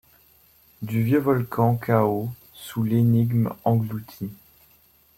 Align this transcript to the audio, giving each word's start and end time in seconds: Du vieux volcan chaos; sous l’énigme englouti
Du 0.81 1.03
vieux 1.03 1.19
volcan 1.19 1.75
chaos; 1.75 2.31
sous 2.55 2.81
l’énigme 2.81 3.51
englouti 3.65 4.31